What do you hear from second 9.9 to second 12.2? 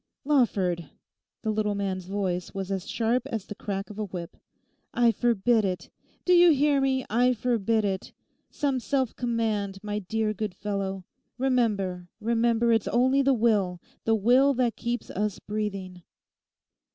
dear good fellow, remember,